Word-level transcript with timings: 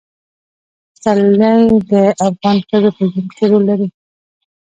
پسرلی 0.93 1.61
د 1.91 1.93
افغان 2.27 2.57
ښځو 2.67 2.89
په 2.97 3.03
ژوند 3.11 3.27
کې 3.35 3.45
رول 3.51 3.63
لري. 3.69 3.87